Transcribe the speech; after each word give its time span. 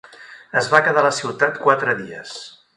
Es 0.61 0.69
va 0.71 0.79
quedar 0.87 1.03
a 1.05 1.07
la 1.09 1.13
ciutat 1.19 1.63
quatre 1.69 1.97
dies. 2.03 2.37